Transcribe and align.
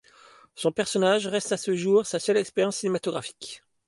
Son 0.55 0.71
personnage 0.71 1.27
reste 1.27 1.51
à 1.51 1.57
ce 1.57 1.75
jour 1.75 2.07
sa 2.07 2.17
seule 2.19 2.37
expérience 2.37 2.77
cinématographique. 2.77 3.63